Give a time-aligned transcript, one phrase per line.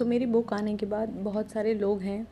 [0.00, 2.26] सो मेरी बुक आने के बाद बहुत सारे लोग हैं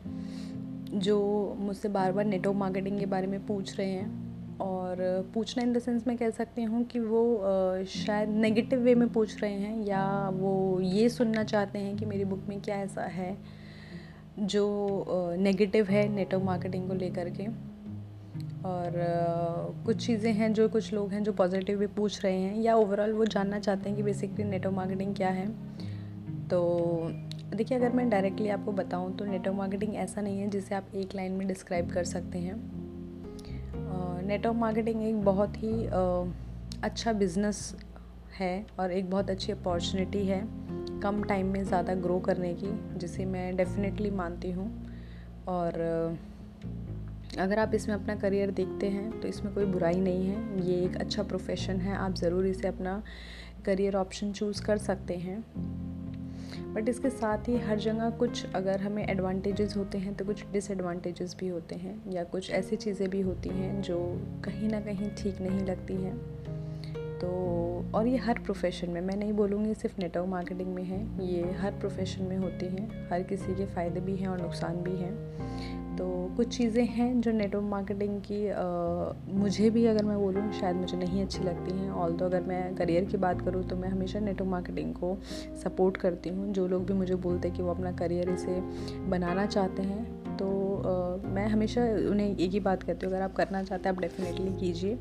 [1.00, 1.16] जो
[1.58, 4.96] मुझसे बार बार नेटवर्क मार्केटिंग के बारे में पूछ रहे हैं और
[5.34, 9.42] पूछना इन द सेंस मैं कह सकती हूँ कि वो शायद नेगेटिव वे में पूछ
[9.42, 13.36] रहे हैं या वो ये सुनना चाहते हैं कि मेरी बुक में क्या ऐसा है
[14.38, 17.46] जो नेगेटिव है नेटवर्क मार्केटिंग को लेकर के।
[18.68, 19.00] और
[19.86, 23.12] कुछ चीज़ें हैं जो कुछ लोग हैं जो पॉजिटिव भी पूछ रहे हैं या ओवरऑल
[23.12, 25.46] वो जानना चाहते हैं कि बेसिकली नेटवर्क मार्केटिंग क्या है।
[26.48, 26.58] तो
[27.48, 31.14] देखिए, अगर मैं डायरेक्टली आपको बताऊँ तो नेटवर्क मार्केटिंग ऐसा नहीं है जिसे आप एक
[31.14, 32.56] लाइन में डिस्क्राइब कर सकते हैं।
[34.26, 35.72] नेटवर्क मार्केटिंग एक बहुत ही
[36.82, 37.74] अच्छा बिज़नेस
[38.32, 40.40] है और एक बहुत अच्छी अपॉर्चुनिटी है
[41.02, 44.70] कम टाइम में ज़्यादा ग्रो करने की, जिसे मैं डेफिनेटली मानती हूँ।
[45.48, 46.18] और
[47.38, 50.96] अगर आप इसमें अपना करियर देखते हैं तो इसमें कोई बुराई नहीं है। ये एक
[50.96, 53.02] अच्छा प्रोफेशन है, आप ज़रूर इसे अपना
[53.66, 55.44] करियर ऑप्शन चूज़ कर सकते हैं।
[56.74, 61.36] बट इसके साथ ही हर जगह कुछ अगर हमें एडवांटेजेस होते हैं तो कुछ डिसएडवांटेजेस
[61.40, 63.98] भी होते हैं, या कुछ ऐसी चीज़ें भी होती हैं जो
[64.44, 66.16] कहीं ना कहीं ठीक नहीं लगती हैं।
[67.18, 67.28] तो
[67.94, 71.72] और ये हर प्रोफेशन में, मैं नहीं बोलूँगी सिर्फ़ नेटवर्क मार्केटिंग में है, ये हर
[71.72, 76.06] प्रोफेशन में होती हैं, हर किसी के फ़ायदे भी हैं और नुकसान भी हैं। तो
[76.36, 80.96] कुछ चीज़ें हैं जो नेटवर्क मार्केटिंग की आ, मुझे भी अगर मैं बोलूँ शायद मुझे
[80.96, 84.20] नहीं अच्छी लगती हैं। ऑल तो अगर मैं करियर की बात करूँ तो मैं हमेशा
[84.20, 85.16] नेटवर्क मार्केटिंग को
[85.64, 88.60] सपोर्ट करती हूँ। जो लोग भी मुझे बोलते हैं कि वो अपना करियर इसे
[89.08, 93.34] बनाना चाहते हैं तो आ, मैं हमेशा उन्हें एक ही बात कहती हूँ अगर आप
[93.34, 94.98] करना चाहते हैं आप डेफिनेटली कीजिए।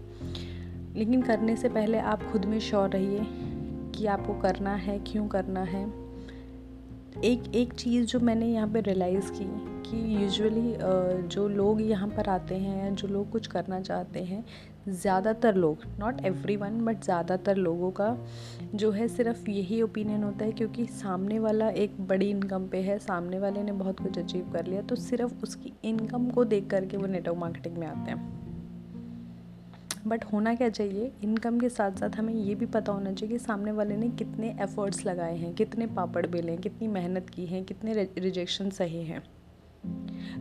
[0.95, 3.25] लेकिन करने से पहले आप खुद में श्योर रहिए
[3.95, 5.85] कि आपको करना है क्यों करना है।
[7.23, 9.45] एक एक चीज़ जो मैंने यहाँ पे रियलाइज़ की
[9.87, 10.75] कि यूजुअली
[11.27, 14.43] जो लोग यहाँ पर आते हैं, जो लोग कुछ करना चाहते हैं,
[14.89, 18.15] ज़्यादातर लोग नॉट एवरी वन बट ज़्यादातर लोगों का
[18.75, 22.97] जो है सिर्फ़ यही ओपिनियन होता है क्योंकि सामने वाला एक बड़ी इनकम पे है,
[22.99, 26.97] सामने वाले ने बहुत कुछ अचीव कर लिया तो सिर्फ़ उसकी इनकम को देख करके
[26.97, 28.45] वो नेटवर्क मार्केटिंग में आते हैं।
[30.07, 31.11] बट होना क्या चाहिए?
[31.23, 34.55] इनकम के साथ साथ हमें ये भी पता होना चाहिए कि सामने वाले ने कितने
[34.61, 39.23] एफ़र्ट्स लगाए हैं, कितने पापड़ बेले हैं, कितनी मेहनत की है, कितने रिजेक्शन सहे हैं।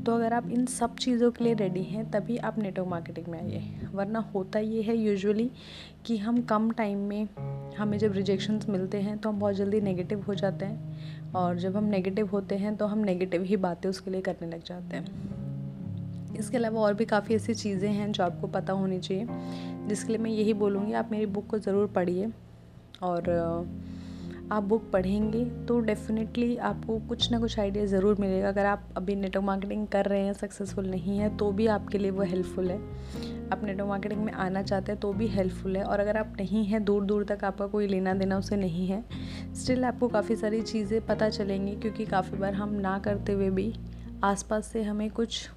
[0.06, 3.38] तो अगर आप इन सब चीज़ों के लिए रेडी हैं, तभी आप नेटवर्क मार्केटिंग में
[3.40, 5.50] आइए। वरना होता ये है यूजुअली
[6.06, 7.28] कि हम कम टाइम में
[7.78, 11.76] हमें जब रिजेक्शंस मिलते हैं तो हम बहुत जल्दी नेगेटिव हो जाते हैं। और जब
[11.76, 16.34] हम नेगेटिव होते हैं तो हम नेगेटिव ही बातें उसके लिए करने लग जाते हैं।
[16.38, 19.26] इसके अलावा और भी काफ़ी ऐसी चीज़ें हैं जो आपको पता होनी चाहिए।
[19.88, 22.30] जिसके लिए मैं यही बोलूँगी, आप मेरी बुक को ज़रूर पढ़िए।
[23.02, 23.22] और
[24.46, 29.14] आप बुक पढ़ेंगे तो डेफ़िनेटली आपको कुछ ना कुछ आइडिया ज़रूर मिलेगा। अगर आप अभी
[29.14, 32.76] नेटवर्क मार्केटिंग कर रहे हैं सक्सेसफुल नहीं है तो भी आपके लिए वो हेल्पफुल है।
[33.52, 36.64] आप नेटवर्क मार्केटिंग में आना चाहते हैं तो भी हेल्पफुल है। और अगर आप नहीं
[36.64, 39.02] हैं दूर दूर तक आपका कोई लेना देना उसे नहीं है
[39.54, 43.72] स्टिल आपको काफ़ी सारी चीज़ें पता चलेंगी, क्योंकि काफ़ी बार हम ना करते हुए भी
[44.24, 45.48] आसपास से हमें कुछ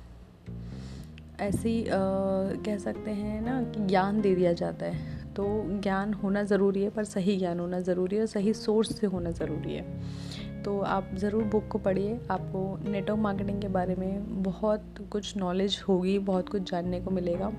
[1.41, 5.45] ऐसी कह सकते हैं ना कि ज्ञान दे दिया जाता है। तो
[5.81, 9.31] ज्ञान होना ज़रूरी है पर सही ज्ञान होना ज़रूरी है और सही सोर्स से होना
[9.31, 15.07] ज़रूरी है। तो आप ज़रूर बुक को पढ़िए। आपको नेटवर्क मार्केटिंग के बारे में बहुत
[15.11, 17.51] कुछ नॉलेज होगी बहुत कुछ जानने को मिलेगा।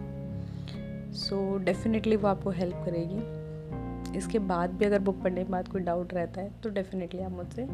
[1.12, 5.68] सो so, डेफिनेटली वो आपको हेल्प करेगी। इसके बाद भी अगर बुक पढ़ने के बाद
[5.68, 7.66] कोई डाउट रहता है तो डेफिनेटली आप मुझसे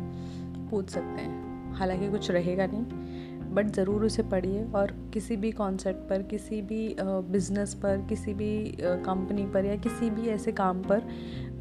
[0.71, 6.09] पूछ सकते हैं। हालाँकि कुछ रहेगा नहीं। बट ज़रूर उसे पढ़िए और किसी भी कॉन्सेप्ट
[6.09, 11.03] पर किसी भी बिज़नेस पर किसी भी कंपनी पर या किसी भी ऐसे काम पर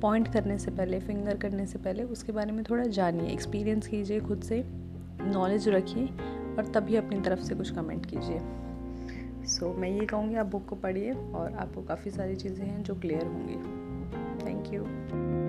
[0.01, 4.19] पॉइंट करने से पहले फिंगर करने से पहले उसके बारे में थोड़ा जानिए एक्सपीरियंस कीजिए
[4.19, 4.63] खुद से
[5.21, 6.05] नॉलेज रखिए
[6.57, 8.39] और तभी अपनी तरफ़ से कुछ कमेंट कीजिए।
[9.45, 12.83] सो so, मैं ये कहूँगी आप बुक को पढ़िए और आपको काफ़ी सारी चीज़ें हैं
[12.83, 15.44] जो क्लियर होंगी। Thank you